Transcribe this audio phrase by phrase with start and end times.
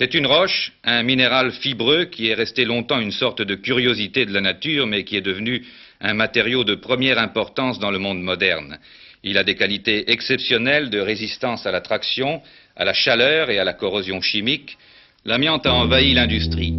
[0.00, 4.32] C'est une roche, un minéral fibreux qui est resté longtemps une sorte de curiosité de
[4.32, 5.62] la nature, mais qui est devenu
[6.00, 8.78] un matériau de première importance dans le monde moderne.
[9.22, 12.40] Il a des qualités exceptionnelles de résistance à la traction,
[12.76, 14.78] à la chaleur et à la corrosion chimique.
[15.26, 16.72] L'amiante a envahi l'industrie.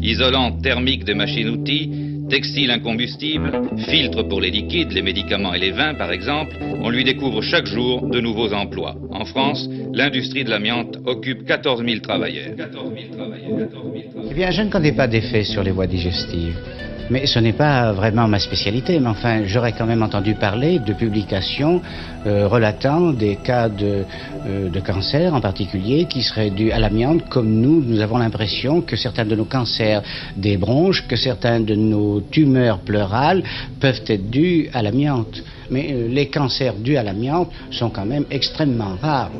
[0.00, 3.50] Isolant thermique des machines-outils, textile incombustible,
[3.88, 7.66] filtre pour les liquides, les médicaments et les vins par exemple, on lui découvre chaque
[7.66, 8.96] jour de nouveaux emplois.
[9.10, 12.56] En France, l'industrie de l'amiante occupe 14 000 travailleurs.
[12.56, 15.86] 14 000 travailleurs, 14 000 Eh bien, je ne connais pas d'effet sur les voies
[15.86, 16.56] digestives.
[17.10, 20.92] Mais ce n'est pas vraiment ma spécialité, mais enfin, j'aurais quand même entendu parler de
[20.92, 21.80] publications
[22.26, 24.04] euh, relatant des cas de,
[24.46, 28.82] euh, de cancer en particulier qui seraient dus à l'amiante, comme nous, nous avons l'impression
[28.82, 30.02] que certains de nos cancers
[30.36, 33.42] des bronches, que certains de nos tumeurs pleurales
[33.80, 35.42] peuvent être dus à l'amiante.
[35.70, 39.30] Mais euh, les cancers dus à l'amiante sont quand même extrêmement rares.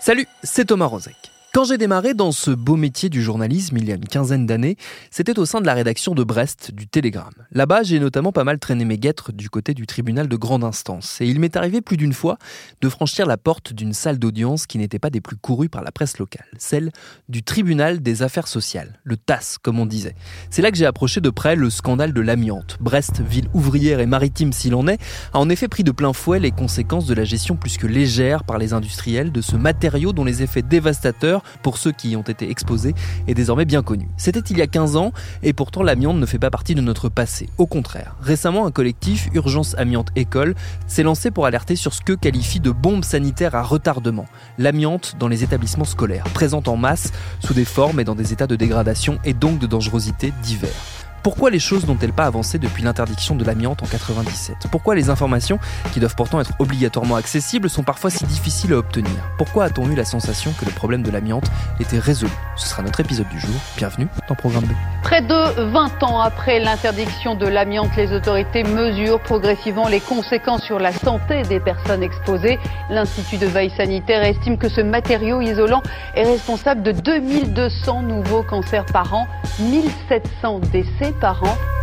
[0.00, 1.33] Salut, c'est Thomas Rozek.
[1.54, 4.76] Quand j'ai démarré dans ce beau métier du journalisme il y a une quinzaine d'années,
[5.12, 7.46] c'était au sein de la rédaction de Brest du Télégramme.
[7.52, 11.20] Là-bas, j'ai notamment pas mal traîné mes guêtres du côté du tribunal de grande instance.
[11.20, 12.38] Et il m'est arrivé plus d'une fois
[12.80, 15.92] de franchir la porte d'une salle d'audience qui n'était pas des plus courues par la
[15.92, 16.90] presse locale, celle
[17.28, 20.16] du tribunal des affaires sociales, le TAS comme on disait.
[20.50, 22.78] C'est là que j'ai approché de près le scandale de l'amiante.
[22.80, 25.00] Brest, ville ouvrière et maritime s'il en est,
[25.32, 28.42] a en effet pris de plein fouet les conséquences de la gestion plus que légère
[28.42, 32.22] par les industriels de ce matériau dont les effets dévastateurs pour ceux qui y ont
[32.22, 32.94] été exposés,
[33.26, 34.08] est désormais bien connu.
[34.16, 35.12] C'était il y a 15 ans,
[35.42, 37.48] et pourtant l'amiante ne fait pas partie de notre passé.
[37.58, 38.16] Au contraire.
[38.20, 40.54] Récemment, un collectif, Urgence Amiante École,
[40.86, 44.26] s'est lancé pour alerter sur ce que qualifie de bombe sanitaire à retardement,
[44.58, 48.46] l'amiante dans les établissements scolaires, présente en masse, sous des formes et dans des états
[48.46, 51.03] de dégradation et donc de dangerosité divers.
[51.24, 55.58] Pourquoi les choses n'ont-elles pas avancé depuis l'interdiction de l'amiante en 97 Pourquoi les informations,
[55.94, 59.10] qui doivent pourtant être obligatoirement accessibles, sont parfois si difficiles à obtenir?
[59.38, 61.46] Pourquoi a-t-on eu la sensation que le problème de l'amiante
[61.80, 62.30] était résolu?
[62.56, 63.54] Ce sera notre épisode du jour.
[63.78, 64.72] Bienvenue dans Programme B.
[65.02, 70.78] Près de 20 ans après l'interdiction de l'amiante, les autorités mesurent progressivement les conséquences sur
[70.78, 72.58] la santé des personnes exposées.
[72.90, 75.82] L'Institut de veille sanitaire estime que ce matériau isolant
[76.16, 79.26] est responsable de 2200 nouveaux cancers par an,
[79.58, 81.73] 1700 décès par an.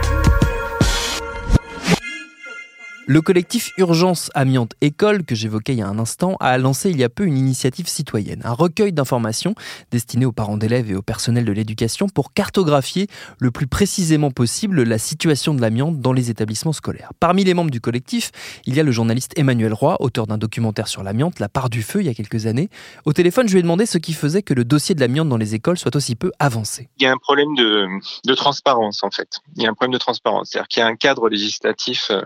[3.07, 6.99] Le collectif Urgence Amiante École, que j'évoquais il y a un instant, a lancé il
[6.99, 9.55] y a peu une initiative citoyenne, un recueil d'informations
[9.89, 13.07] destiné aux parents d'élèves et au personnel de l'éducation pour cartographier
[13.39, 17.11] le plus précisément possible la situation de l'amiante dans les établissements scolaires.
[17.19, 18.31] Parmi les membres du collectif,
[18.65, 21.81] il y a le journaliste Emmanuel Roy, auteur d'un documentaire sur l'amiante, La part du
[21.81, 22.69] feu, il y a quelques années.
[23.05, 25.37] Au téléphone, je lui ai demandé ce qui faisait que le dossier de l'amiante dans
[25.37, 26.87] les écoles soit aussi peu avancé.
[26.99, 29.39] Il y a un problème de, transparence, en fait.
[29.55, 30.49] Il y a un problème de transparence.
[30.51, 32.21] C'est-à-dire qu'il y a un cadre législatif euh,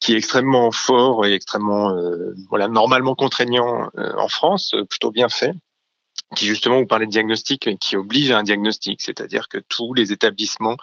[0.00, 5.10] qui est extrêmement fort et extrêmement euh, voilà normalement contraignant euh, en France, euh, plutôt
[5.10, 5.52] bien fait
[6.34, 10.12] qui justement vous parlait de diagnostic, qui oblige à un diagnostic, c'est-à-dire que tous les
[10.12, 10.76] établissements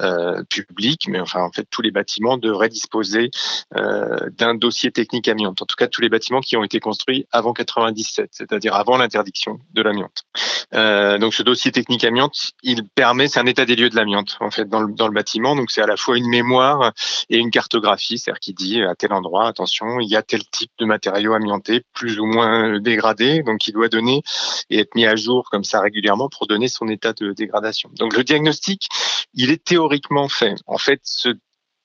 [0.00, 3.30] euh, publics, mais enfin en fait tous les bâtiments devraient disposer
[3.76, 5.62] euh, d'un dossier technique amiante.
[5.62, 9.60] En tout cas, tous les bâtiments qui ont été construits avant 97, c'est-à-dire avant l'interdiction
[9.74, 10.22] de l'amiante.
[10.74, 14.36] Euh, donc ce dossier technique amiante, il permet, c'est un état des lieux de l'amiante
[14.40, 15.54] en fait dans le, dans le bâtiment.
[15.56, 16.92] Donc c'est à la fois une mémoire
[17.28, 20.70] et une cartographie, c'est-à-dire qui dit à tel endroit, attention, il y a tel type
[20.78, 24.22] de matériau amianté plus ou moins dégradé, donc il doit donner
[24.70, 27.90] et mis à jour comme ça régulièrement pour donner son état de dégradation.
[27.98, 28.88] Donc le diagnostic,
[29.34, 30.54] il est théoriquement fait.
[30.66, 31.34] En fait, ce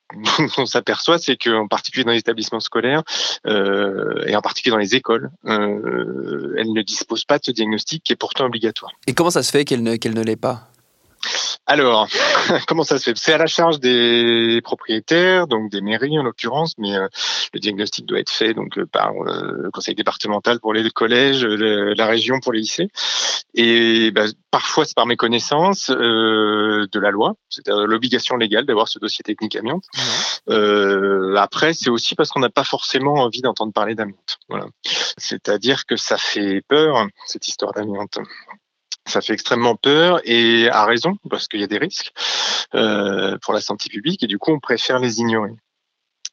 [0.57, 3.03] on s'aperçoit, c'est qu'en particulier dans les établissements scolaires
[3.45, 8.03] euh, et en particulier dans les écoles, euh, elles ne disposent pas de ce diagnostic
[8.03, 8.91] qui est pourtant obligatoire.
[9.05, 10.69] Et comment ça se fait qu'elle ne, qu'elle ne l'est pas?
[11.65, 12.07] Alors,
[12.67, 13.17] comment ça se fait?
[13.17, 17.07] C'est à la charge des propriétaires, donc des mairies en l'occurrence, mais euh,
[17.53, 21.43] le diagnostic doit être fait donc euh, par euh, le conseil départemental pour les collèges,
[21.43, 22.89] la région pour les lycées.
[23.53, 29.23] Et bah, parfois c'est par méconnaissance de la loi, c'est l'obligation légale d'avoir ce dossier
[29.23, 29.85] technique amiante.
[31.37, 34.37] après, c'est aussi parce qu'on n'a pas forcément envie d'entendre parler d'amiante.
[34.47, 34.67] Voilà.
[35.17, 38.19] C'est-à-dire que ça fait peur cette histoire d'amiante.
[39.07, 42.11] Ça fait extrêmement peur et à raison parce qu'il y a des risques
[42.75, 45.51] euh, pour la santé publique et du coup on préfère les ignorer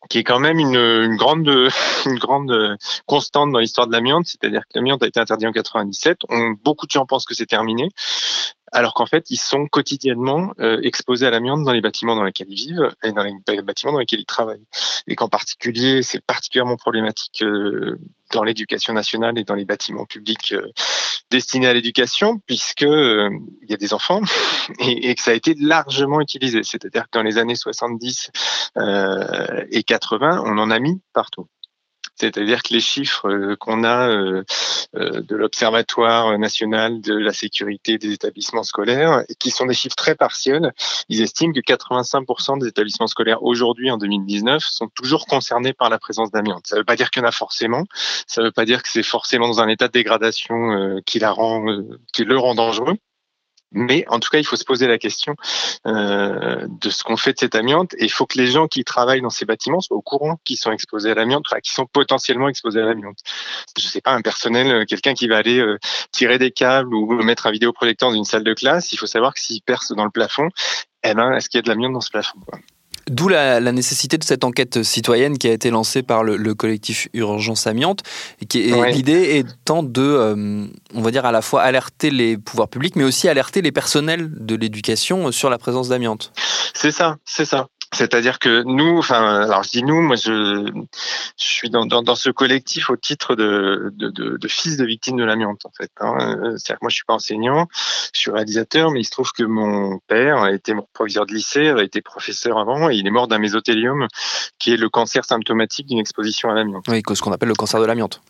[0.08, 2.76] qui est quand même une, grande
[3.06, 6.18] constante dans l'histoire de l'amiante, c'est-à-dire que l'amiante a été interdit en 97.
[6.28, 7.88] On, beaucoup de gens pensent que c'est terminé,
[8.74, 12.48] alors qu'en fait, ils sont quotidiennement euh, exposés à l'amiante dans les bâtiments dans lesquels
[12.50, 14.66] ils vivent et dans les bâtiments dans lesquels ils travaillent.
[15.06, 18.00] Et qu'en particulier, c'est particulièrement problématique euh,
[18.32, 20.72] dans l'éducation nationale et dans les bâtiments publics euh,
[21.30, 24.22] destinés à l'éducation, puisque il y a des enfants
[24.80, 26.64] et, et, que ça a été largement utilisé.
[26.64, 28.30] C'est-à-dire que dans les années 70
[29.70, 31.46] et 80, on en a mis partout.
[32.16, 34.44] C'est-à-dire que les chiffres euh, qu'on a euh,
[34.96, 40.14] euh, de l'Observatoire national de la sécurité des établissements scolaires, qui sont des chiffres très
[40.14, 40.72] partiels,
[41.08, 45.98] ils estiment que 85% des établissements scolaires aujourd'hui, en 2019, sont toujours concernés par la
[45.98, 46.66] présence d'amiante.
[46.66, 47.84] Ça ne veut pas dire qu'il y en a forcément,
[48.26, 51.30] ça ne veut pas dire que c'est forcément dans un état de dégradation qui, la
[51.30, 51.64] rend,
[52.12, 52.96] qui le rend dangereux.
[53.74, 55.34] Mais en tout cas, il faut se poser la question
[55.86, 57.92] euh, de ce qu'on fait de cette amiante.
[57.98, 60.56] Et il faut que les gens qui travaillent dans ces bâtiments soient au courant qu'ils
[60.56, 63.18] sont exposés à l'amiante, enfin, qui sont potentiellement exposés à l'amiante.
[63.76, 65.78] Je sais pas, un personnel, euh, quelqu'un qui va aller euh,
[66.12, 69.34] tirer des câbles ou mettre un vidéoprojecteur dans une salle de classe, il faut savoir
[69.34, 70.48] que s'il perce dans le plafond,
[71.02, 72.58] eh ben, est-ce qu'il y a de l'amiante dans ce plafond quoi?
[73.08, 77.66] D'où la, nécessité de cette enquête citoyenne qui a été lancée par le, collectif Urgence
[77.66, 78.02] Amiante.
[78.40, 82.68] Et qui L'idée étant de, euh, on va dire, à la fois alerter les pouvoirs
[82.68, 86.32] publics, mais aussi alerter les personnels de l'éducation sur la présence d'amiante.
[86.74, 87.68] C'est ça, c'est ça.
[87.94, 90.66] C'est-à-dire que nous, enfin, alors je dis nous, moi je,
[91.38, 94.84] je suis dans, dans, dans, ce collectif au titre de, de, de, de fils de
[94.84, 95.90] victimes de l'amiante en fait.
[96.00, 96.36] Hein.
[96.56, 97.68] C'est-à-dire que moi je suis pas enseignant,
[98.12, 101.68] je suis réalisateur, mais il se trouve que mon père a été proviseur de lycée,
[101.68, 104.08] a été professeur avant, et il est mort d'un mésothélium,
[104.58, 106.84] qui est le cancer symptomatique d'une exposition à l'amiante.
[106.88, 108.20] Oui, ce qu'on appelle le cancer de l'amiante.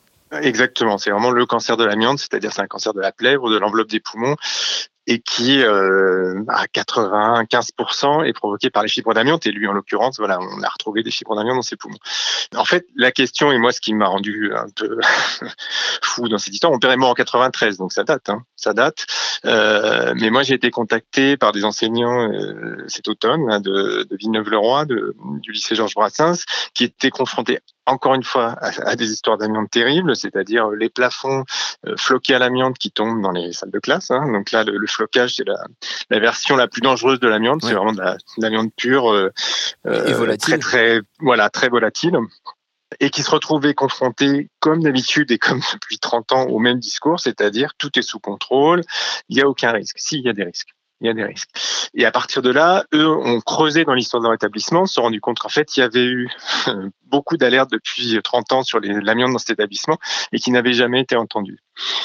[0.43, 3.59] Exactement, c'est vraiment le cancer de l'amiante, c'est-à-dire c'est un cancer de la plèvre de
[3.59, 4.37] l'enveloppe des poumons
[5.07, 10.19] et qui euh, à 95% est provoqué par les fibres d'amiante et lui en l'occurrence
[10.19, 11.99] voilà on a retrouvé des fibres d'amiante dans ses poumons.
[12.57, 14.99] En fait la question et moi ce qui m'a rendu un peu
[16.03, 19.07] fou dans cette histoire mon père mort en 93 donc ça date hein, ça date
[19.45, 24.17] euh, mais moi j'ai été contacté par des enseignants euh, cet automne hein, de, de
[24.17, 29.71] Villeneuve-le-Roi du lycée Georges Brassens qui étaient confrontés encore une fois à, des histoires d'amiante
[29.71, 31.45] terribles, c'est-à-dire les plafonds
[31.87, 34.11] euh, floqués à l'amiante qui tombent dans les salles de classe.
[34.11, 34.31] Hein.
[34.33, 35.63] Donc là, le, flocage, c'est la,
[36.11, 37.63] la, version la plus dangereuse de l'amiante.
[37.63, 38.03] C'est vraiment de
[38.39, 39.33] l'amiante pure, euh,
[39.87, 42.19] euh très très voilà très volatile
[43.01, 47.19] et qui se retrouvaient confrontés, comme d'habitude et comme depuis 30 ans, au même discours,
[47.19, 48.83] c'est-à-dire tout est sous contrôle,
[49.29, 49.97] il n'y a aucun risque.
[49.99, 51.51] Si, il y a des risques il y a des risques.
[51.95, 55.03] Et à partir de là, eux ont creusé dans l'histoire de leur établissement, se sont
[55.03, 56.31] rendus compte qu'en fait, il y avait eu
[57.15, 59.99] beaucoup d'alertes depuis 30 ans sur l'amiante dans cet établissement
[60.33, 61.61] et qui n'avaient jamais été entendues.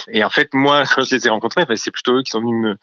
[0.08, 2.78] Et en fait, moi, quand je les ai rencontrés, c'est plutôt eux qui sont venus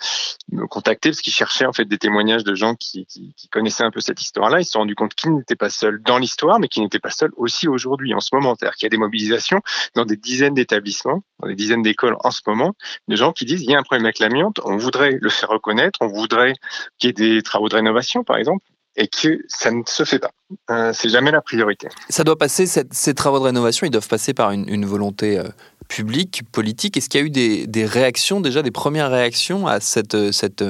[0.52, 3.84] me, contacter parce qu'ils cherchaient en fait des témoignages de gens qui, qui, qui connaissaient
[3.84, 4.60] un peu cette histoire-là.
[4.60, 7.10] Ils se sont rendus compte qu'ils n'étaient pas seuls dans l'histoire, mais qu'ils n'étaient pas
[7.10, 8.54] seuls aussi aujourd'hui, en ce moment.
[8.58, 9.60] C'est-à-dire qu'il y a des mobilisations
[9.94, 12.74] dans des dizaines d'établissements, dans des dizaines d'écoles en ce moment,
[13.08, 15.48] de gens qui disent il y a un problème avec l'amiante, on voudrait le faire
[15.48, 16.54] reconnaître, on voudrait
[16.98, 18.64] qu'il y ait des travaux de rénovation, par exemple,
[18.96, 20.30] et que ça ne se fait pas.
[20.70, 21.88] Euh, c'est jamais la priorité.
[22.08, 25.44] Ça doit passer, ces travaux de rénovation, ils doivent passer par une, volonté euh,
[25.88, 26.96] publique, politique.
[26.96, 30.64] Est-ce qu'il y a eu des, réactions, déjà des premières réactions à cette, cette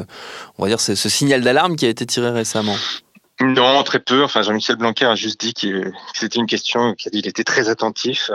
[0.58, 2.76] on va dire, ce signal d'alarme qui a été tiré récemment?
[3.40, 4.24] Non, très peu.
[4.24, 8.30] Enfin, Jean-Michel Blanquer a juste dit que c'était une question qu'il était très attentif,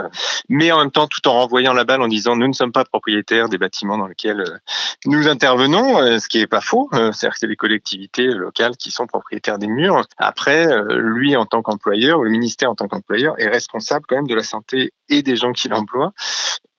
[0.47, 2.85] mais en même temps, tout en renvoyant la balle en disant nous ne sommes pas
[2.85, 4.57] propriétaires des bâtiments dans lesquels euh,
[5.05, 6.87] nous intervenons, euh, ce qui est pas faux.
[6.93, 10.05] Euh, c'est-à-dire que c'est les collectivités locales qui sont propriétaires des murs.
[10.17, 14.27] Après, lui, en tant qu'employeur, ou le ministère en tant qu'employeur, est responsable quand même
[14.27, 16.13] de la santé et des gens qui l'emploient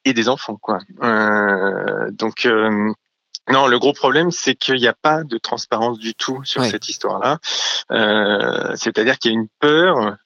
[0.04, 0.78] et des enfants, quoi.
[1.02, 2.48] Euh, donc,
[3.50, 6.88] non, le gros problème, c'est qu'il n'y a pas de transparence du tout sur cette
[6.88, 7.38] histoire-là.
[7.90, 10.16] Euh, C'est-à-dire qu'il y a une peur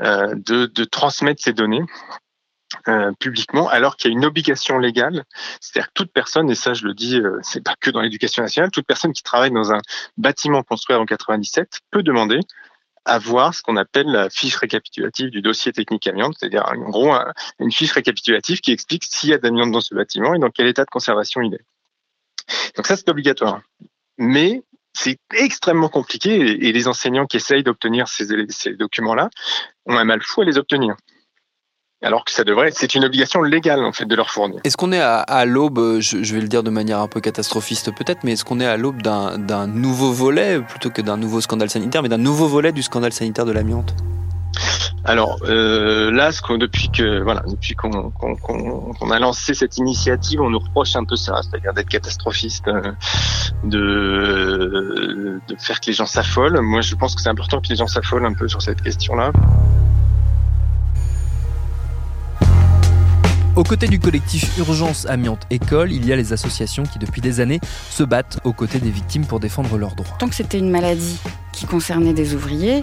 [0.00, 1.82] euh, de, de, transmettre ces données.
[2.88, 5.24] Euh, publiquement, alors qu'il y a une obligation légale,
[5.60, 8.42] c'est-à-dire que toute personne, et ça je le dis, euh, c'est pas que dans l'éducation
[8.42, 9.80] nationale, toute personne qui travaille dans un
[10.16, 12.40] bâtiment construit en 97 peut demander
[13.04, 17.14] avoir ce qu'on appelle la fiche récapitulative du dossier technique amiante, c'est-à-dire en gros
[17.60, 20.66] une fiche récapitulative qui explique s'il y a d'amiante dans ce bâtiment et dans quel
[20.66, 21.64] état de conservation il est.
[22.76, 23.60] Donc ça, c'est obligatoire.
[24.18, 24.62] Mais
[24.92, 28.26] c'est extrêmement compliqué et les enseignants qui essayent d'obtenir ces,
[28.74, 29.28] documents-là
[29.84, 30.96] ont un mal fou à les obtenir
[32.02, 34.60] alors que ça devrait, c'est une obligation légale en fait de leur fournir.
[34.64, 38.22] Est-ce qu'on est à, l'aube, je, vais le dire de manière un peu catastrophiste peut-être,
[38.22, 42.02] mais est-ce qu'on est à l'aube d'un nouveau volet plutôt que d'un nouveau scandale sanitaire,
[42.02, 43.94] mais d'un nouveau volet du scandale sanitaire de l'amiante?
[45.04, 50.58] Alors euh, là, ce depuis que voilà, depuis qu'on a lancé cette initiative, on nous
[50.58, 52.92] reproche un peu ça, c'est-à-dire d'être catastrophiste, euh,
[53.62, 56.60] de, de faire que les gens s'affolent.
[56.60, 59.30] Moi, je pense que c'est important que les gens s'affolent un peu sur cette question-là.
[63.56, 67.40] Aux côtés du collectif Urgence Amiante École, il y a les associations qui depuis des
[67.40, 67.58] années
[67.88, 70.14] se battent aux côtés des victimes pour défendre leurs droits.
[70.18, 71.18] Tant que c'était une maladie
[71.52, 72.82] qui concernait des ouvriers,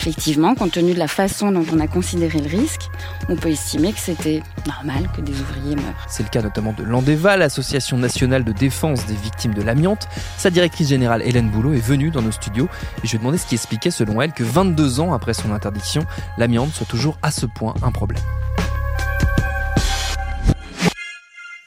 [0.00, 2.88] effectivement, compte tenu de la façon dont on a considéré le risque,
[3.28, 6.06] on peut estimer que c'était normal que des ouvriers meurent.
[6.08, 10.08] C'est le cas notamment de l'Andeva, l'Association nationale de défense des victimes de l'amiante.
[10.38, 12.68] Sa directrice générale Hélène Boulot est venue dans nos studios
[13.04, 15.52] et je lui ai demandé ce qui expliquait selon elle que 22 ans après son
[15.52, 16.02] interdiction,
[16.38, 18.22] l'amiante soit toujours à ce point un problème.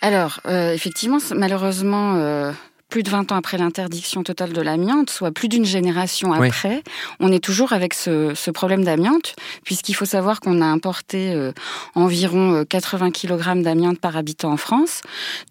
[0.01, 2.51] Alors, euh, effectivement, malheureusement, euh,
[2.93, 6.83] plus de 20 ans après l'interdiction totale de l'amiante, soit plus d'une génération après,
[7.19, 11.53] on est toujours avec ce, problème d'amiante, puisqu'il faut savoir qu'on a importé euh,
[11.95, 15.01] environ 80 kg d'amiante par habitant en France.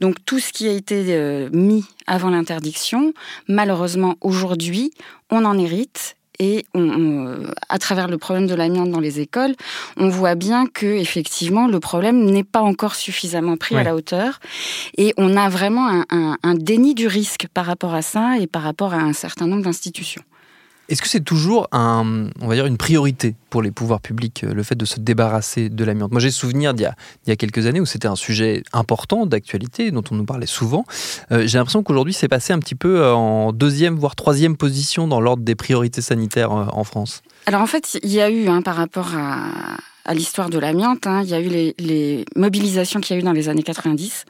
[0.01, 1.19] Donc tout ce qui a été
[1.53, 3.13] mis avant l'interdiction,
[3.49, 4.93] malheureusement aujourd'hui,
[5.29, 6.67] on en hérite et
[7.69, 9.55] à travers le problème de l'amiante dans les écoles,
[9.97, 14.41] on voit bien que effectivement le problème n'est pas encore suffisamment pris à la hauteur.
[14.97, 18.93] Et on a vraiment un déni du risque par rapport à ça et par rapport
[18.93, 20.23] à un certain nombre d'institutions.
[20.89, 24.53] Est-ce que c'est toujours un, on va dire une priorité pour les pouvoirs publics, euh,
[24.53, 26.11] le fait de se débarrasser de l'amiante?
[26.11, 26.91] Moi, j'ai souvenir d'il
[27.27, 30.85] y, a, quelques années où c'était un sujet important d'actualité dont on nous parlait souvent.
[31.31, 35.07] Euh, j'ai l'impression qu'aujourd'hui, c'est passé un petit peu euh, en deuxième, voire troisième position
[35.07, 37.23] dans l'ordre des priorités sanitaires en France.
[37.47, 41.07] Alors en fait, il y a eu, hein, par rapport à, à l'histoire de l'amiante.
[41.07, 41.23] Hein.
[41.25, 44.25] Il y a eu les, mobilisations qu'il y a eu dans les années 90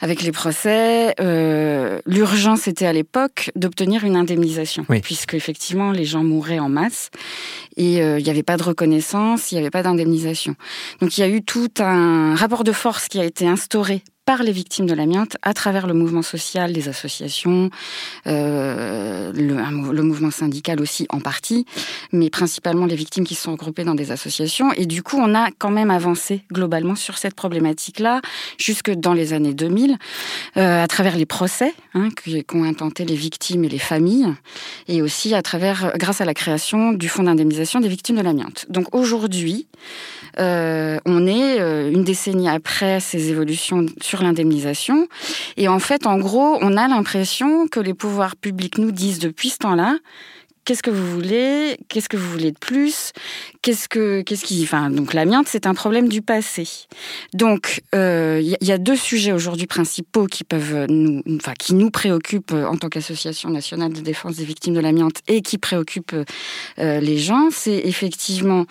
[0.00, 1.14] avec les procès.
[1.20, 7.10] Euh, L'urgence était à l'époque d'obtenir une indemnisation, puisque effectivement les gens mouraient en masse
[7.76, 10.54] et euh, il n'y avait pas de reconnaissance, il n'y avait pas d'indemnisation.
[11.00, 14.42] Donc il y a eu tout un rapport de force qui a été instauré par
[14.42, 17.70] les victimes de l'amiante à travers le mouvement social, les associations,
[18.28, 21.66] euh, le, mouvement syndical aussi en partie,
[22.12, 24.72] mais principalement les victimes qui sont regroupées dans des associations.
[24.74, 28.20] Et du coup, on a quand même avancé globalement sur cette problématique-là
[28.58, 29.98] jusque dans les années 2000,
[30.56, 32.08] euh, à travers les procès hein,
[32.46, 34.32] qu'ont intenté les victimes et les familles,
[34.86, 38.66] et aussi à travers, grâce à la création du fonds d'indemnisation des victimes de l'amiante.
[38.68, 39.66] Donc aujourd'hui,
[40.38, 41.58] euh, on est
[41.90, 43.86] une décennie après ces évolutions
[44.20, 45.08] l'indemnisation.
[45.56, 49.50] Et en fait, en gros, on a l'impression que les pouvoirs publics nous disent depuis
[49.50, 49.96] ce temps-là
[50.64, 51.76] qu'est-ce que vous voulez?
[51.88, 53.12] Qu'est-ce que vous voulez de plus?
[53.62, 56.68] Qu'est-ce que qu'est-ce qui enfin donc l'amiante c'est un problème du passé.
[57.34, 61.90] Donc il euh, y, a deux sujets aujourd'hui principaux qui peuvent nous enfin qui nous
[61.90, 66.16] préoccupent en tant qu'association nationale de défense des victimes de l'amiante et qui préoccupent
[66.78, 68.66] euh, les gens, c'est effectivement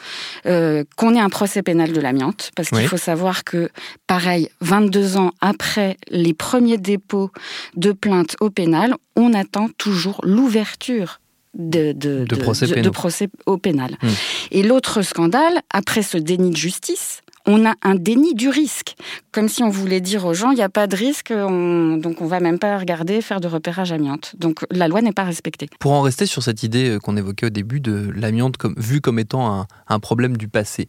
[0.46, 3.70] euh, qu'on ait un procès pénal de l'amiante parce qu'il faut savoir que
[4.08, 7.32] pareil 22 ans après les premiers dépôts
[7.76, 11.21] de plaintes au pénal, on attend toujours l'ouverture
[11.54, 13.98] de, de, de, procès, procès, au pénal.
[14.02, 14.08] Hmm.
[14.52, 18.96] Et l'autre scandale, après ce déni de justice, on a un déni du risque.
[19.32, 22.26] Comme si on voulait dire aux gens, il n'y a pas de risque, donc on
[22.26, 24.36] va même pas regarder, faire de repérage amiante.
[24.38, 25.68] Donc la loi n'est pas respectée.
[25.80, 29.02] Pour en rester sur cette idée euh, qu'on évoquait au début de l'amiante comme, vue
[29.02, 30.88] comme étant un, problème du passé,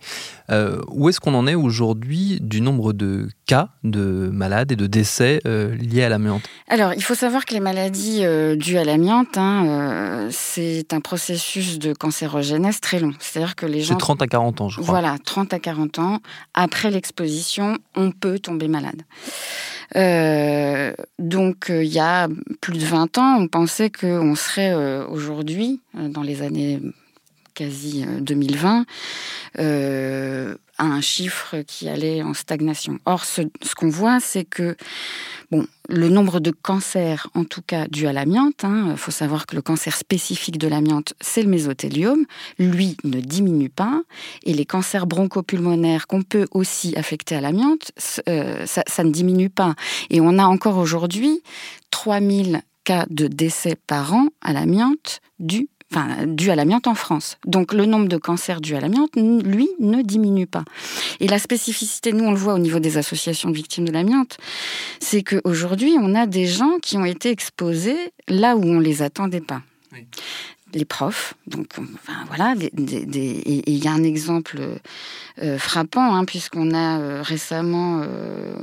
[0.51, 4.87] euh, où est-ce qu'on en est aujourd'hui du nombre de cas de malades et de
[4.87, 6.43] décès euh, liés à l'amiante?
[6.69, 8.25] Alors, il faut savoir que les maladies
[8.57, 13.13] dues à l'amiante, hein, c'est un processus de cancérogénèse très long.
[13.19, 13.95] C'est-à-dire que les gens...
[13.95, 15.01] C'est 30 à 40 ans, je crois.
[15.01, 16.19] Voilà, 30 à 40 ans
[16.55, 19.03] après l'exposition, on peut tomber malade.
[19.97, 22.29] Euh, donc, euh, il y a
[22.61, 26.81] plus de 20 ans, on pensait qu'on serait euh, aujourd'hui, dans les années
[27.63, 28.85] quasi 2020,
[30.79, 32.99] à un chiffre qui allait en stagnation.
[33.05, 33.43] Or, ce,
[33.77, 34.77] qu'on voit, c'est que
[35.51, 39.47] bon, le nombre de cancers, en tout cas dû à l'amiante, il hein, faut savoir
[39.47, 42.25] que le cancer spécifique de l'amiante, c'est le mésothéliome,
[42.59, 44.03] lui ne diminue pas,
[44.45, 47.93] et les cancers bronchopulmonaires qu'on peut aussi affecter à l'amiante,
[48.29, 49.75] euh, ça, ça, ne diminue pas.
[50.11, 51.43] Et on a encore aujourd'hui
[51.91, 57.37] 3000 cas de décès par an à l'amiante dû enfin, dû à l'amiante en France.
[57.47, 60.65] Donc le nombre de cancers dus à l'amiante, lui, ne diminue pas.
[61.21, 64.39] Et la spécificité, nous on le voit au niveau des associations de victimes de l'amiante,
[65.01, 69.41] c'est qu'aujourd'hui on a des gens qui ont été exposés là où on les attendait
[69.41, 69.63] pas.
[70.75, 72.71] Les profs, donc enfin, voilà, et
[73.71, 74.59] il y a un exemple
[75.43, 78.55] euh, frappant, hein, puisqu'on a euh, récemment euh,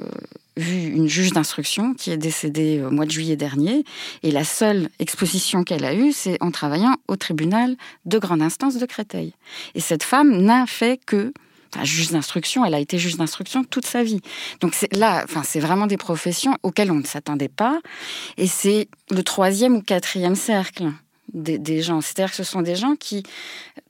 [0.59, 3.83] vu une juge d'instruction qui est décédée au mois de juillet dernier.
[4.23, 7.75] Et la seule exposition qu'elle a eue, c'est en travaillant au tribunal
[8.05, 9.33] de grande instance de Créteil.
[9.75, 11.33] Et cette femme n'a fait que
[11.73, 14.21] Enfin, juge d'instruction, elle a été juge d'instruction toute sa vie.
[14.59, 17.79] Donc là, enfin, c'est vraiment des professions auxquelles on ne s'attendait pas.
[18.37, 20.91] Et c'est le troisième ou quatrième cercle
[21.33, 22.01] des, gens.
[22.01, 23.23] C'est-à-dire que ce sont des gens qui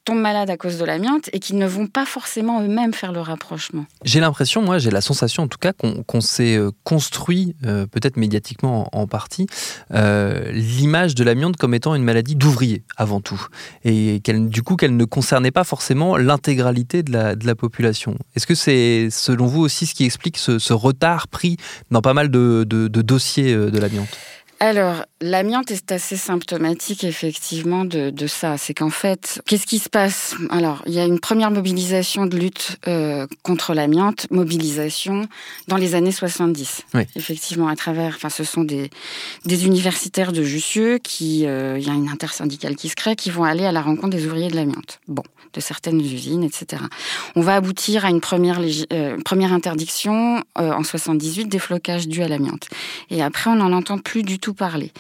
[0.05, 3.22] tombent malades à cause de l'amiante et qui ne vont pas forcément eux-mêmes faire le
[3.22, 3.86] rapprochement.
[4.03, 8.17] J'ai l'impression, moi, j'ai la sensation en tout cas qu'on s'est euh, construit, euh, peut-être
[8.17, 9.48] médiatiquement en, partie,
[9.93, 13.48] euh, l'image de l'amiante comme étant une maladie d'ouvrier avant tout.
[13.84, 18.15] Et du coup qu'elle ne concernait pas forcément l'intégralité de la, population.
[18.36, 21.58] Est-ce que c'est selon vous aussi ce qui explique ce, retard pris
[21.91, 24.08] dans pas mal de, de dossiers de l'amiante?
[24.61, 28.57] Alors, l'amiante est assez symptomatique effectivement de, ça.
[28.57, 30.35] C'est qu'en fait, qu'est-ce qui se passe?
[30.49, 35.27] Alors, il y a une première mobilisation de lutte euh, contre l'amiante, mobilisation
[35.69, 36.83] dans les années 70.
[37.15, 38.89] Effectivement, à travers, enfin, ce sont des,
[39.45, 43.29] des universitaires de Jussieu qui, euh, il y a une intersyndicale qui se crée, qui
[43.29, 44.99] vont aller à la rencontre des ouvriers de l'amiante.
[45.07, 46.83] Bon, de certaines usines, etc.
[47.35, 48.59] On va aboutir à une première,
[48.93, 52.67] euh, première interdiction en 78 des flocages dus à l'amiante.
[53.09, 54.91] Et après, on n'en entend plus du tout parler.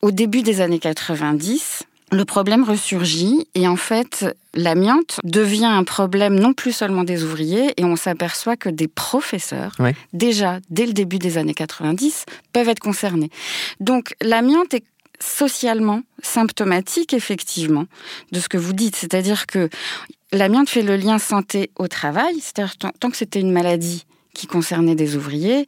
[0.00, 6.38] Au début des années 90, le problème ressurgit et en fait, l'amiante devient un problème
[6.38, 9.74] non plus seulement des ouvriers et on s'aperçoit que des professeurs,
[10.12, 13.30] déjà dès le début des années 90, peuvent être concernés.
[13.80, 14.84] Donc l'amiante est
[15.22, 17.86] socialement symptomatique effectivement
[18.32, 19.68] de ce que vous dites, c'est-à-dire que
[20.32, 24.94] l'amiante fait le lien santé au travail, c'est-à-dire tant que c'était une maladie qui concernait
[24.94, 25.66] des ouvriers,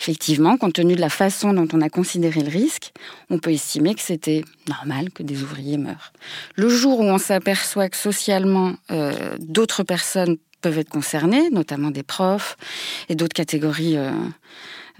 [0.00, 2.92] Effectivement, compte tenu de la façon dont on a considéré le risque,
[3.30, 6.12] on peut estimer que c'était normal que des ouvriers meurent.
[6.54, 12.02] Le jour où on s'aperçoit que socialement, euh, d'autres personnes peuvent être concernées, notamment des
[12.02, 12.56] profs
[13.08, 14.10] et d'autres catégories euh,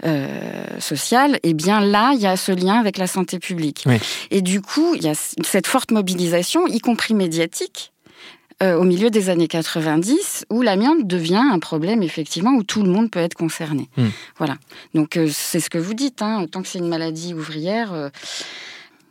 [0.05, 3.85] euh, sociales, eh bien là, il y a ce lien avec la santé publique.
[4.31, 7.91] Et du coup, il y a cette forte mobilisation, y compris médiatique,
[8.63, 12.89] euh, au milieu des années 90, où l'amiante devient un problème, effectivement, où tout le
[12.89, 13.87] monde peut être concerné.
[13.97, 14.07] Hmm.
[14.39, 14.57] Voilà.
[14.95, 16.23] Donc, euh, c'est ce que vous dites.
[16.23, 16.47] Hein.
[16.51, 18.09] Tant que c'est une maladie ouvrière, euh,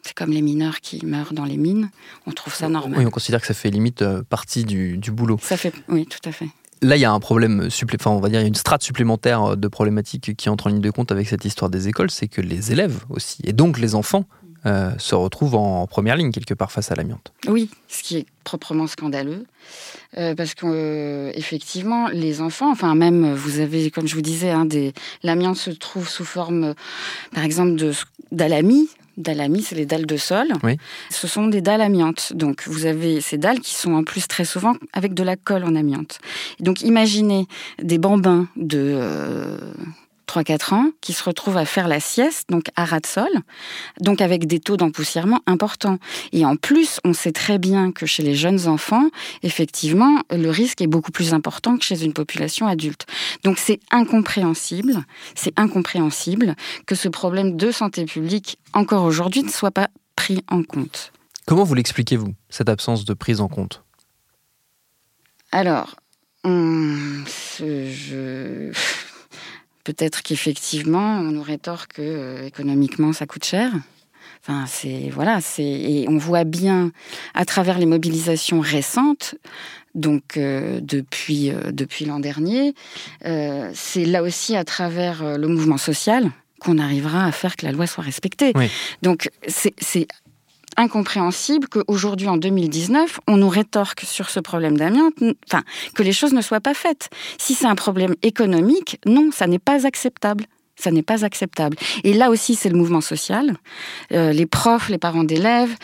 [0.03, 1.90] c'est comme les mineurs qui meurent dans les mines.
[2.27, 2.99] On trouve ça normal.
[2.99, 5.38] Oui, on considère que ça fait limite partie du, boulot.
[5.40, 6.49] Ça fait, oui, tout à fait.
[6.83, 8.83] Là, il y a un problème supplémentaire, on va dire, il y a une strate
[8.83, 12.29] supplémentaire de problématiques qui entre en ligne de compte avec cette histoire des écoles, c'est
[12.29, 14.27] que les élèves aussi, et donc les enfants,
[14.67, 17.33] euh, se retrouvent en première ligne quelque part face à l'amiante.
[17.47, 19.47] Oui, ce qui est proprement scandaleux,
[20.19, 24.67] euh, parce qu'effectivement, les enfants, enfin même, vous avez, comme je vous disais, hein,
[25.23, 26.75] l'amiante se trouve sous forme,
[27.33, 27.93] par exemple, de
[28.33, 28.89] d'alami.
[29.17, 30.49] D'alami, c'est les dalles de sol.
[30.62, 30.77] Oui.
[31.09, 32.33] Ce sont des dalles amiantes.
[32.35, 35.65] Donc, vous avez ces dalles qui sont en plus très souvent avec de la colle
[35.65, 36.19] en amiante.
[36.61, 37.47] Donc, imaginez
[37.83, 39.57] des bambins de euh,
[40.27, 43.29] 3-4 ans qui se retrouvent à faire la sieste, donc à ras de sol,
[44.01, 45.99] donc avec des taux d'empoussièrement importants.
[46.33, 49.09] Et en plus, on sait très bien que chez les jeunes enfants,
[49.43, 53.07] effectivement, le risque est beaucoup plus important que chez une population adulte.
[53.45, 56.55] Donc c'est incompréhensible, c'est incompréhensible
[56.87, 61.12] que ce problème de santé publique, encore aujourd'hui, ne soit pas pris en compte.
[61.47, 63.83] Comment vous l'expliquez, vous, cette absence de prise en compte?
[65.53, 65.95] Alors,
[66.45, 67.23] je
[69.87, 73.70] Peut-être qu'effectivement, on aurait tort que euh, économiquement ça coûte cher.
[74.42, 76.90] Enfin, c'est voilà, c'est et on voit bien
[77.35, 79.37] à travers les mobilisations récentes,
[79.94, 82.75] donc euh, depuis euh, depuis l'an dernier,
[83.75, 87.87] c'est là aussi à travers le mouvement social qu'on arrivera à faire que la loi
[87.87, 88.53] soit respectée.
[89.03, 90.09] Donc c'est
[90.77, 95.15] incompréhensible qu'aujourd'hui, en 2019, on nous rétorque sur ce problème d'amiante,
[95.47, 95.62] enfin,
[95.95, 97.09] que les choses ne soient pas faites.
[97.39, 100.45] Si c'est un problème économique, non, ça n'est pas acceptable.
[100.79, 101.79] Ça n'est pas acceptable.
[102.05, 103.57] Et là aussi, c'est le mouvement social.
[104.12, 105.75] Euh, les profs, les parents d'élèves,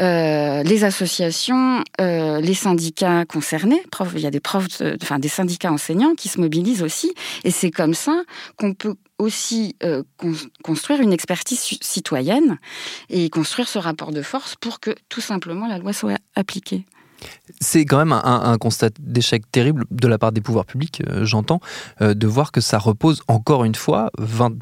[0.00, 3.82] euh, les associations, euh, les syndicats concernés.
[4.14, 4.66] il y a des profs,
[5.02, 7.12] enfin des syndicats enseignants qui se mobilisent aussi.
[7.44, 8.22] Et c'est comme ça
[8.56, 9.76] qu'on peut aussi
[10.62, 12.58] construire une expertise citoyenne
[13.10, 16.84] et construire ce rapport de force pour que tout simplement la loi soit appliquée.
[17.70, 21.60] C'est quand même un, constat d'échec terrible de la part des pouvoirs publics, euh, j'entends,
[22.00, 24.10] euh, de voir que ça repose encore une fois,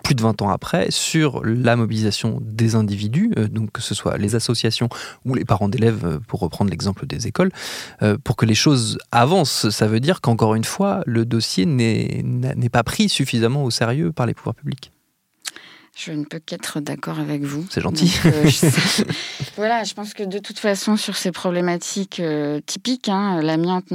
[0.02, 4.18] plus de 20 ans après, sur la mobilisation des individus, euh, donc que ce soit
[4.18, 4.88] les associations
[5.24, 7.52] ou les parents d'élèves, pour reprendre l'exemple des écoles,
[8.24, 9.68] pour que les choses avancent.
[9.68, 14.26] Ça veut dire qu'encore une fois, le dossier n'est pas pris suffisamment au sérieux par
[14.26, 14.90] les pouvoirs publics.
[15.98, 17.66] Je ne peux qu'être d'accord avec vous.
[17.70, 18.14] C'est gentil.
[18.26, 18.50] Euh,
[19.56, 23.86] voilà, je pense que de toute façon, sur ces problématiques euh, typiques, hein, l'amiante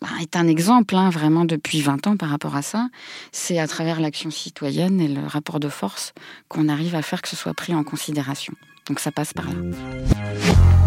[0.00, 2.88] bah, est, un exemple hein, vraiment depuis 20 ans par rapport à ça.
[3.30, 6.14] C'est à travers l'action citoyenne et le rapport de force
[6.48, 8.52] qu'on arrive à faire que ce soit pris en considération.
[8.88, 10.85] Donc ça passe par là.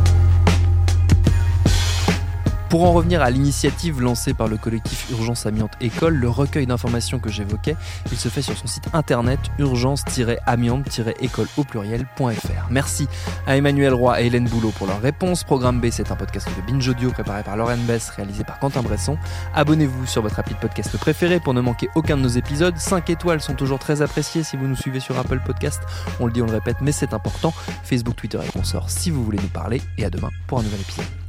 [2.70, 7.18] Pour en revenir à l'initiative lancée par le collectif Urgence Amiante École, le recueil d'informations
[7.18, 7.76] que j'évoquais,
[8.12, 12.68] il se fait sur son site internet urgence-amiante-école au pluriel.fr.
[12.70, 13.08] Merci
[13.48, 15.44] à Emmanuel Roy et Hélène Boulot pour leur réponse.
[15.44, 18.84] Programme B, c'est un podcast de Binge Audio préparé par Lauren Bess, réalisé par Quentin
[18.84, 19.18] Bresson.
[19.56, 22.78] Abonnez-vous sur votre appli de podcast préféré pour ne manquer aucun de nos épisodes.
[22.78, 25.82] 5 étoiles sont toujours très appréciées si vous nous suivez sur Apple Podcast.
[26.20, 27.52] On le dit, on le répète, mais c'est important.
[27.84, 29.82] Facebook, Twitter et consorts si vous voulez nous parler.
[29.98, 31.29] Et à demain pour un nouvel épisode.